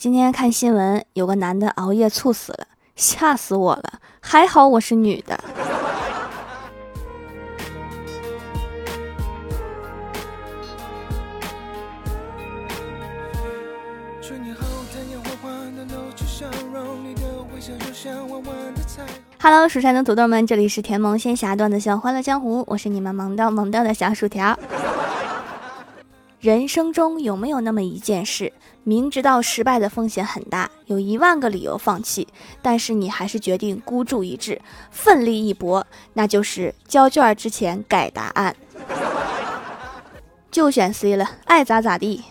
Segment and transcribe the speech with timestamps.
[0.00, 4.00] 今天看新闻，有个男的熬夜猝死了，吓死我了！
[4.22, 5.38] 还好我是女的。
[19.42, 24.58] Hello，蜀山的土豆们，这里是甜萌仙侠段子秀欢乐江湖，我是你们萌到萌到的小薯条。
[26.40, 28.50] 人生中有没有那么一件事，
[28.82, 32.26] 明知道失败的风险很大，有一万个理由放弃，
[32.62, 34.58] 但是你还是决定孤注一掷，
[34.90, 35.86] 奋力一搏？
[36.14, 38.56] 那就是交卷之前改答案，
[40.50, 42.22] 就选 C 了，爱咋咋地。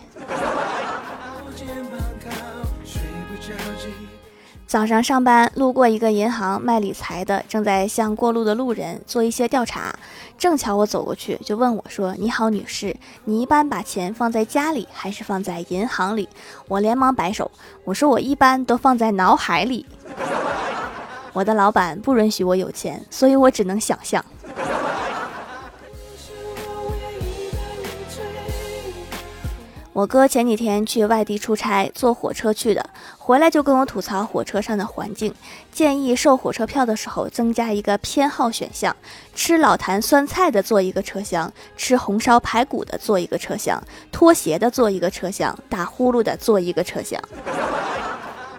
[4.70, 9.92] 早上上班路过一个银行卖理财的，正在向过路的路人做一些调查。
[10.38, 16.28] 正巧我走过去，就问我说：“你好，女士，你一般把钱放在家里还是放在银行里？”
[16.68, 17.50] 我连忙摆手，
[17.82, 19.84] 我说：“我一般都放在脑海里。”
[21.34, 24.24] 我的老板不允许我有钱，所以我只能想象。
[30.00, 32.82] 我哥前几天去外地出差，坐火车去的，
[33.18, 35.34] 回来就跟我吐槽火车上的环境，
[35.70, 38.96] 建议售火车票的时候增加一个偏好选项：
[39.34, 43.78] 吃老坛酸菜的坐一个车厢，吃红烧排骨的坐一个车厢，
[44.10, 47.20] 拖鞋的坐一个车厢，打呼噜的坐一个车厢。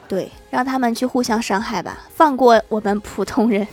[0.07, 3.67] 对，让他们去互相伤害吧，放过我们普通人。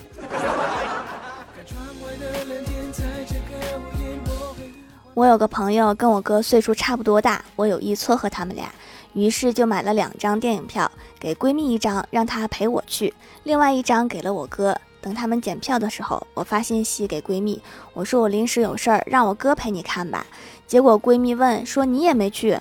[5.15, 8.71] 我有个朋友跟我哥岁数差不多大，我有意撮合他们俩，
[9.13, 13.11] 于是就买了两张电影票，给闺蜜一张，让她陪我去；
[13.43, 14.75] 另外一张给了我哥。
[15.01, 17.61] 等他们检票的时候，我发信息给闺蜜，
[17.93, 20.25] 我说我临时有事儿，让我哥陪你看吧。
[20.67, 22.57] 结果闺蜜问说你也没去，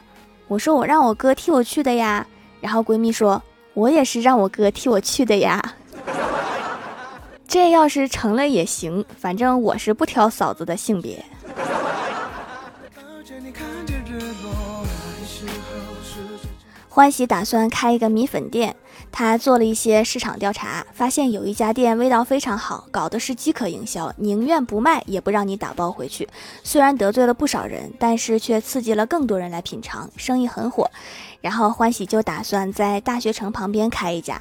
[0.46, 2.26] 我说我让我哥替我去的呀。
[2.60, 3.40] 然后闺蜜说，
[3.74, 5.62] 我也是让我哥替我去的呀。
[7.46, 11.24] 这要是成了也行，反正我是不挑嫂子的性别。
[16.88, 18.74] 欢喜打算开一个米粉店，
[19.12, 26.28] 他做了一些市场调查，发现有一家店味道非常好，搞的是饥渴营销，宁愿不卖也不让你打包回去。
[26.64, 30.90] 虽然得罪了不少人，但是却刺激了更多人来品尝，生意很火。
[31.40, 34.40] 然后欢喜就打算在大学城旁边开一家，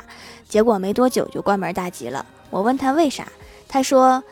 [0.50, 2.26] 结果没多久就关门大吉了。
[2.50, 3.28] 我问他为啥，
[3.68, 4.24] 他说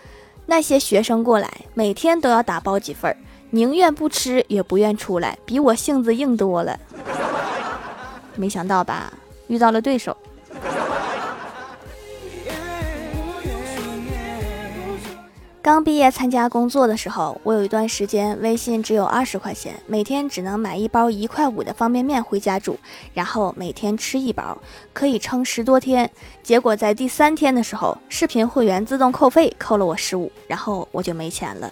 [0.47, 3.15] 那些学生过来每天都要打包几份，
[3.51, 6.79] 宁愿不吃也不愿出来，比我性子硬多了。
[8.35, 9.11] 没想到吧，
[9.47, 10.15] 遇到了对手。
[15.61, 22.77] 刚毕业参加工作的时候，我有一段时间微信只有二十块钱，每天只能买一包一块五的方便面回家煮，
[23.15, 24.55] 然后每天吃一包，
[24.93, 26.07] 可以撑十多天。
[26.43, 31.71] 结果在第三天的时候，视频会员自动扣费，扣了我十五，然后我就没钱了。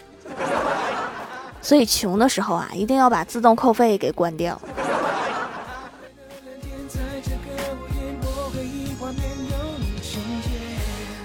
[1.62, 4.60] 所以穷的时候啊，一定要把自动扣费给关掉。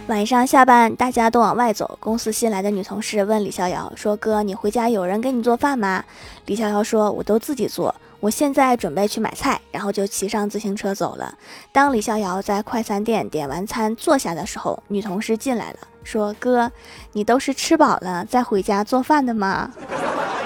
[0.09, 1.99] 晚上下班，大家都往外走。
[2.01, 6.03] 公司新来的女同事问李逍遥说：“哥，你回家有人给你做饭吗？”
[6.47, 11.35] 李逍遥说：“我都自己做，我现在准备去买菜。”然后就骑上自行车走了。
[11.73, 16.73] 当李逍遥在快餐店点完餐坐下的时候，女同事进来了，说：“哥，
[17.13, 19.71] 你都是吃饱了再回家做饭的吗？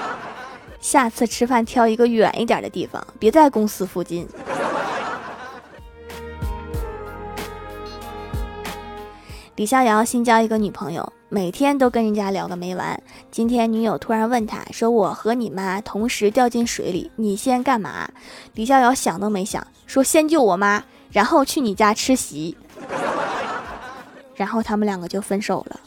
[0.81, 4.27] 下次吃饭挑一个远一点的地方，别在公司附近。”
[9.55, 12.99] 李逍遥新交一个女朋友，每天都跟人家聊个没完。
[13.29, 18.09] 今天女友突然问他说：“我和你妈同时掉进水里，你先干嘛？”
[18.55, 22.57] 李逍遥想都没想，说：“先救我妈，然后去你家吃席。”
[24.33, 25.79] 然后他们两个就分手了。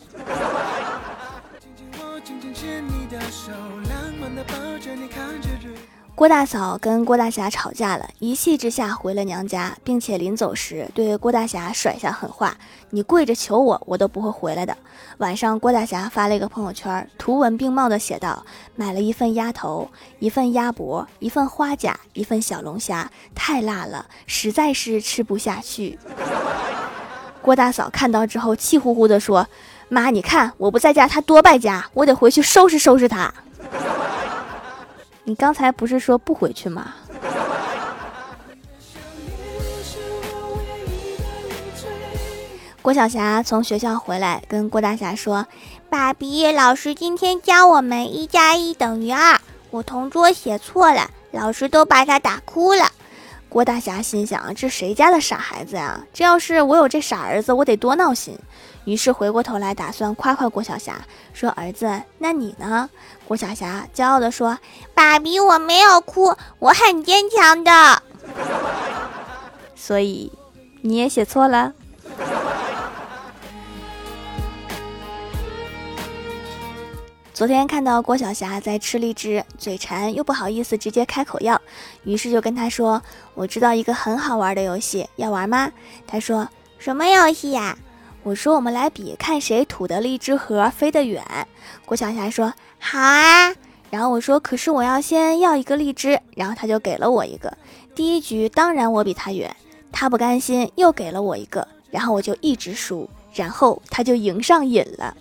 [6.26, 12.56] 郭大嫂跟郭大侠吵架了，一气之下回了娘家，并且临走时对郭大侠甩下狠话
[12.90, 14.76] ：“你跪着求我，我都不会回来的。”
[15.18, 18.44] 晚上，郭大侠发了一个朋友圈，图文并茂的写道
[18.74, 19.88] ：“买了一份鸭头，
[20.18, 25.96] 一份鸭脖，一份花甲，一份小龙虾，太辣了，实在是吃不下去。”
[27.40, 29.46] 郭大嫂看到之后，气呼呼的说
[29.88, 33.32] ：“妈，你看我不在家，他多败家，我得回去收拾收拾他。”
[35.28, 36.94] 你刚才不是说不回去吗？
[42.80, 45.44] 郭晓霞从学校回来，跟郭大侠说
[45.90, 49.40] ：“爸比，老师今天教我们一加一等于二，
[49.70, 52.88] 我同桌写错了，老师都把他打哭了。”
[53.50, 56.00] 郭大侠心想：这谁家的傻孩子呀？
[56.12, 58.38] 这要是我有这傻儿子，我得多闹心。
[58.86, 61.04] 于是回过头来打算夸夸郭晓霞，
[61.34, 62.88] 说：“儿子，那你呢？”
[63.26, 64.58] 郭晓霞骄傲地说
[64.94, 68.02] ：“爸比，我没有哭，我很坚强的。”
[69.74, 70.32] 所以
[70.82, 71.72] 你也写错了。
[77.34, 81.60] 昨天看到郭晓霞在吃荔枝，嘴馋又不好意思直接开口要，
[82.04, 83.02] 于是就跟她说
[83.34, 85.70] ：“我知道一个很好玩的游戏，要玩吗？”
[86.06, 86.48] 她说
[86.78, 87.76] ：“什么游戏呀？”
[88.26, 91.24] 我说：“我们来比看谁吐的荔枝核飞得远。”
[91.86, 93.54] 郭晓霞说：“好啊。”
[93.88, 97.56] 然后我说：“可是我要先要一个荔枝。”然后他就给了我一个。
[97.94, 99.54] 第一局当然我比他远，
[99.92, 105.16] 他不甘心又给了我一个，然后我就一直输，然后他就赢上瘾了。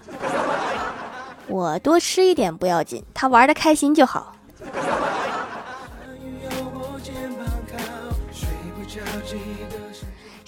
[1.48, 4.35] 我多吃一点不要紧，他玩的开心就好。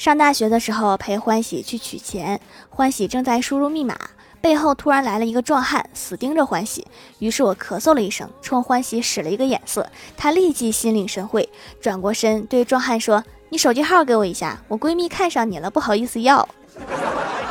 [0.08, 2.40] 上大学的时候陪欢喜去取钱，
[2.70, 3.94] 欢喜正在输入密码，
[4.40, 6.88] 背后突然来了一个壮汉，死盯着欢喜。
[7.20, 11.50] 于是我咳嗽了一声，冲欢喜使了一个眼色，他立即心领神会，
[11.82, 13.22] 转过身对壮汉说
[13.52, 16.48] ：“你手机号给我一下，我闺蜜看上你了，不好意思要。”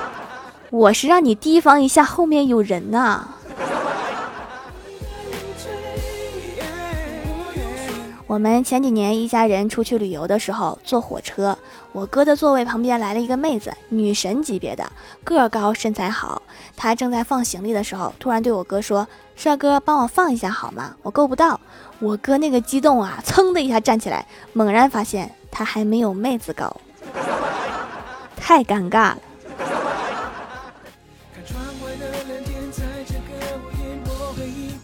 [0.73, 3.29] 我是让你提防一下，后面有人呐。
[8.27, 11.57] 我们前几年一家人出去旅游的时候，坐火车，
[11.93, 14.91] 我哥的座位旁边来了一个妹子，女神级别的，
[15.23, 16.43] 个高身材好。
[16.77, 19.07] 她正在放行李的时候，突然对我哥说
[19.37, 20.97] ：“帅哥，帮我放一下好吗？
[21.03, 21.61] 我够不到。”
[22.01, 26.77] 我哥那个激动啊，噌的一下站起来，猛然发现他还没有妹子高，
[28.37, 29.19] 太尴尬了。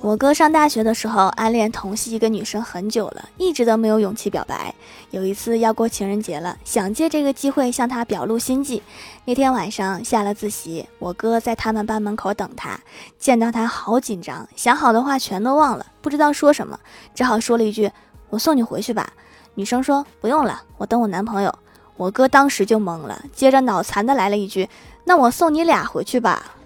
[0.03, 4.75] 我哥上大学的时候暗恋同系一个女生很久了，一直都没有勇气表白。
[5.13, 8.83] 有一次要过情人节了，想借这个机会向她表露心迹。
[9.25, 12.81] 那天晚上下了自习，我哥在他们班门口等她，
[13.17, 16.77] 见到她好紧张，想好的话全都忘了，不知道说什么，
[17.15, 17.89] 只好说了一句
[18.29, 19.13] ：“我送你回去吧。”
[19.55, 21.55] 女生说：“不用了，我等我男朋友。”
[21.97, 24.69] 我哥当时就懵了，接着脑残的来了一句
[25.07, 26.57] ：“那我送你俩回去吧。”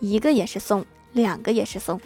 [0.00, 0.84] 一个也是送。
[1.22, 2.00] 两个也是送。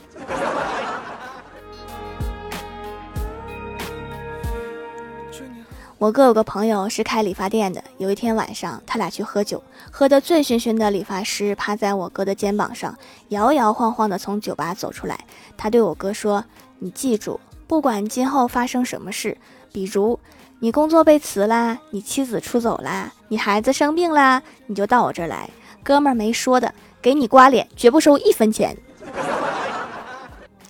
[5.98, 12.98] 我哥有个朋友是开理发店的，有一天晚上，他俩去喝酒，喝得醉醺醺的理发师趴在我哥的肩膀上，
[13.28, 15.24] 摇摇晃晃的从酒吧走出来。
[15.56, 16.44] 他对我哥说
[16.80, 17.38] ：“你记住，
[17.68, 19.38] 不管今后发生什么事，
[19.72, 20.18] 比如
[20.58, 25.48] 你工作被辞啦，你妻子出走啦，你孩子生病啦，你就到我这儿来，
[25.84, 28.76] 哥们儿没说的，给你刮脸，绝不收一分钱。”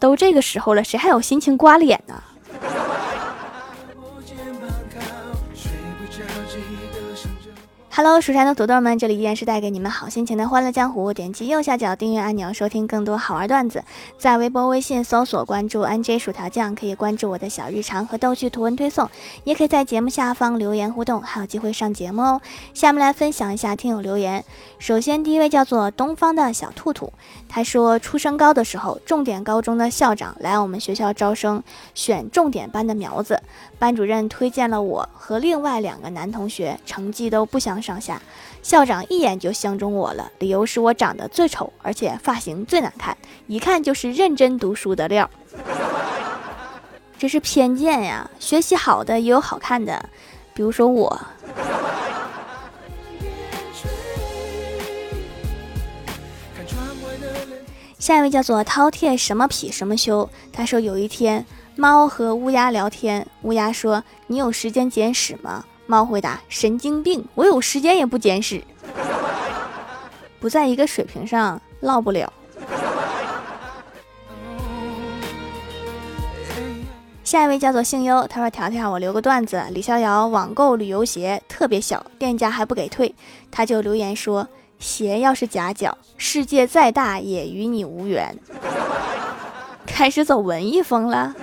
[0.02, 2.20] 都这个时候了，谁还有心情刮脸呢？
[7.94, 11.12] ？Hello，蜀山的土豆们，这里依然是带给你们好心情的欢乐江湖。
[11.12, 13.84] 点击右下角订阅按钮，收听更多好玩段子。
[14.16, 19.10] 在微博、微信搜索关注 NJ 薯条酱，可以关注我的小日常和逗趣图文推送，
[19.44, 22.40] 也可以在节目下方留言互动，还有机会上节目哦。
[22.72, 24.42] 下面来分享一下听友留言。
[24.78, 27.12] 首先，第一位叫做东方的小兔兔，
[27.46, 31.62] 他说，初升高的时候，重点高中的校长来我们学校招生，
[31.94, 33.38] 选重点班的苗子，
[33.78, 37.81] 班主任推荐了我和另外两个男同学，成绩都不相。
[37.82, 38.22] 上下，
[38.62, 43.16] 校长一眼就相中我了，理由是我长得最丑，而且发型最难看，
[43.48, 45.28] 一看就是认真读书的料。
[47.18, 50.08] 这是偏见呀，学习好的也有好看的，
[50.54, 51.20] 比如说我。
[57.98, 61.46] 下一位叫做饕餮什么痞什么修，他说有一天
[61.76, 68.64] 猫和乌鸦聊天，乌鸦说：“你有时间捡屎吗？”猫回答：“神经病，我有时间也不捡屎，
[70.40, 72.32] 不在一个水平上唠不了。”
[77.22, 83.14] 下一位叫做姓优，他说：“条条，我留个段子，李逍遥网购旅游鞋特别小，店家还不给退，
[83.50, 88.34] 他就留言说：鞋要是夹脚，世界再大也与你无缘。”
[89.84, 91.34] 开始走文艺风了。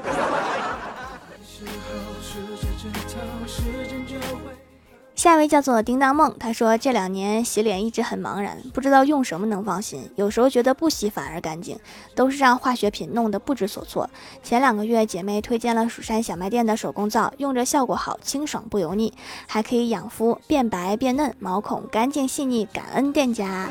[5.19, 10.09] 下一位叫做叮当梦，他说这两年洗脸一直很茫然，不知道用什么能放心。
[10.15, 11.77] 有时候觉得不洗反而干净，
[12.15, 14.09] 都是让化学品弄得不知所措。
[14.41, 19.13] 前两个月姐妹推荐了蜀山小卖店的手工皂，用着效果好，清爽不油腻，
[19.45, 22.65] 还可以养肤，变白变嫩，毛孔干净细腻。
[22.71, 23.67] 感恩店家。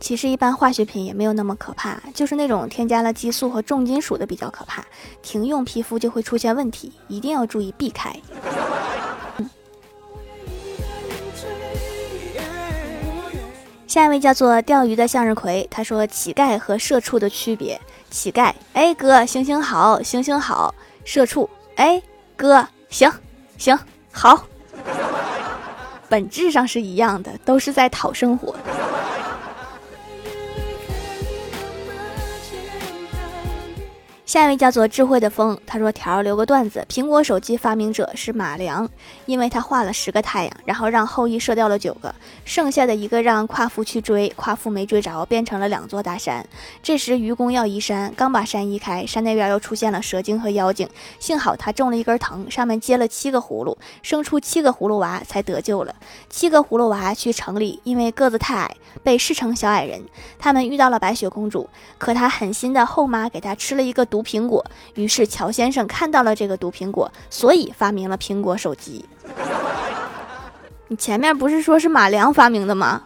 [0.00, 4.82] 其实一般化学品也没有那么可怕，就是那种添加了激素和重金属的比较可怕，
[5.20, 8.16] 停用皮肤就会出现问题，一定要注意避开。
[13.96, 17.80] 下一位叫做钓鱼的向日葵，他说乞丐和社畜的区别。
[18.10, 20.74] 乞丐，哎哥，行行好，行行好。
[21.02, 22.02] 社畜，哎
[22.36, 23.10] 哥，行
[23.56, 23.78] 行
[24.12, 24.44] 好。
[26.10, 28.54] 本质上是一样的，都是在讨生活。
[34.36, 38.86] 下一位叫做智慧的风，他说：“条留个段子，苹果手机发明者是马良，
[39.24, 42.14] 因为他画了十个太阳，然后让后羿射掉了九个，
[42.44, 46.46] 剩下的一个让夸父去追，夸父没追着，变成了两座大山。
[46.82, 50.86] 这时愚公要移山，刚把山移开，山那边又出现了蛇精和妖精，
[51.18, 55.94] 幸好他种了一根藤，上面结了七个葫芦，生出七个葫芦娃才得救了。
[56.28, 60.02] 七个葫芦娃去城里，因为个子太矮，被视成小矮人。
[60.38, 61.66] 他们遇到了白雪公主，
[61.96, 64.64] 可她狠心的后妈给她吃了一个毒。”苹果，
[64.96, 69.04] 于是乔先生看到了这个毒苹果，所以发明了苹果手机。
[70.88, 73.02] 你前面不是说是马良发明的吗？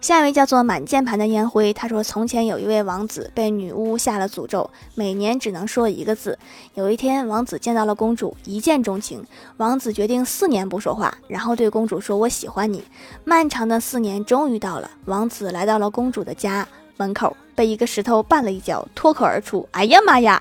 [0.00, 6.38] 下一位叫做满键盘的烟灰，他说：“从前有一位王子被女巫下了诅咒，每年只能说一个字。
[6.74, 9.24] 有一天，王子见到了公主，一见钟情。
[9.56, 12.84] 王子决定四年不说话，然后对公主说：‘我喜欢你。’
[13.24, 20.40] 漫长的四年终于到了，王子来到了公主的家门口，被一个石头绊了一跤，脱口而出：‘哎呀妈呀！’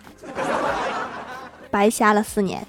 [1.72, 2.64] 白瞎了四年。”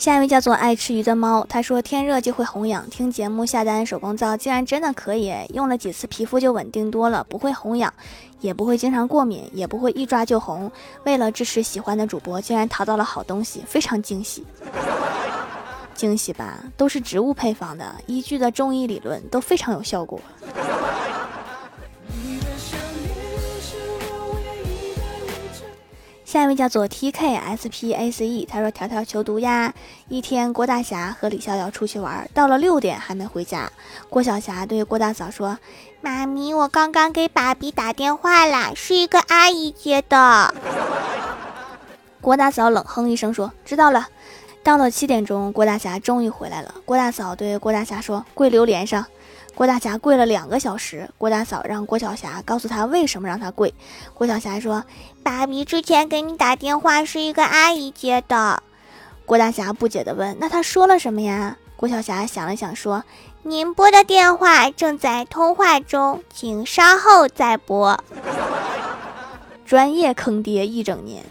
[0.00, 7.92] 下一位叫做爱吃鱼的猫，他说天热就会红痒，听节目下单手工皂，竟然真的可以，用了几次皮肤就稳定多了，不会红痒，
[8.40, 10.72] 也不会经常过敏，也不会一抓就红。
[11.04, 14.42] 为了支持喜欢的主播，竟然淘到了好东西，非常惊喜，
[15.94, 16.58] 惊喜吧？
[16.78, 20.18] 都是植物配方的，依据的中医理论都非常有效果。
[26.30, 29.74] 下一位叫做 T K S P A C E，他说：“条条求读呀！
[30.06, 33.68] 一天，郭大侠和李逍遥出去玩，到了六点还没回家。
[34.08, 35.58] 郭晓霞对郭大嫂说
[36.00, 40.54] ：‘妈咪，我刚刚给爸比打电话啦，是一个阿姨接的。
[42.22, 44.06] ’郭大嫂冷哼一声说：‘知道了。’
[44.62, 46.72] 到了七点钟，郭大侠终于回来了。
[46.84, 49.04] 郭大嫂对郭大侠说：‘跪榴莲上。’
[49.60, 53.74] 郭大侠跪了两个小时，郭大嫂让郭晓霞告诉他为什么让他跪。
[54.14, 54.82] 郭晓霞说
[55.22, 58.62] ：“爸比之前给你打电话是一个阿姨接的。”
[59.26, 63.04] 郭大侠不解地问：“那他说了什么呀？”郭晓霞想了想说
[63.44, 68.02] ：“您拨的电话正在通话中，请稍后再拨。
[69.66, 71.22] ”专业坑爹一整年。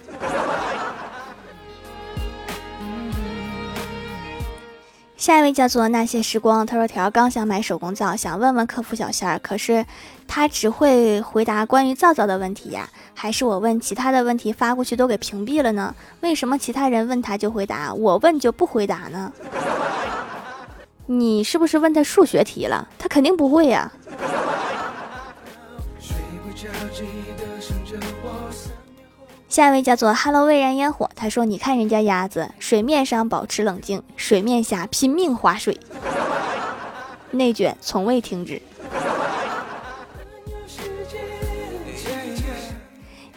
[5.20, 9.86] 下一位叫做那些时光，他说条刚想买手工皂，想问问客服小仙儿，可是
[10.30, 15.94] 他只会回答关于皂皂的问题呀，还是我问其他的问题发过去都给屏蔽了呢？
[16.22, 19.30] 为什么其他人问他就回答，我问就不回答呢？
[21.06, 22.88] 你是不是问他数学题了？
[22.98, 23.92] 他肯定不会呀。
[29.50, 35.76] 下一位叫做 Hello 蔚然烟火，他说：“你看人家鸭子，水面上保持冷静，水面下拼命划水，
[37.32, 38.62] 内卷从未停止。”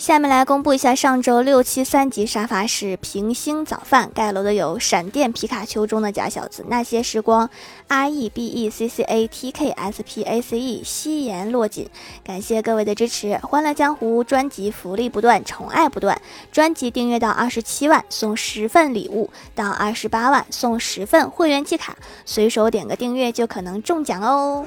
[0.03, 7.49] 下面来公布一下上周六七三级沙发是平星早饭盖楼的有闪电皮卡丘中的假小子那些时光
[7.87, 11.89] R E B E C C A T K S P A C E 夕颜落锦，
[12.25, 24.67] 感谢各位的支持，欢乐江湖专辑福利不断，宠爱不断，专辑订阅到二十七万送十份礼物，到二十八万送十份会员季卡，随手点个订阅就可能中奖哦。